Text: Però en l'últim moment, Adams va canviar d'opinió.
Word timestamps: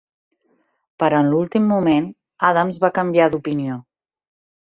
Però 1.03 1.19
en 1.25 1.29
l'últim 1.33 1.67
moment, 1.73 2.09
Adams 2.51 2.81
va 2.87 2.91
canviar 2.97 3.31
d'opinió. 3.35 3.77